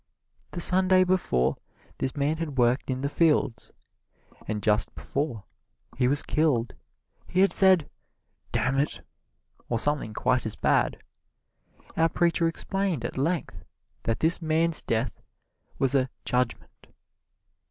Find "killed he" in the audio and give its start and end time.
6.23-7.41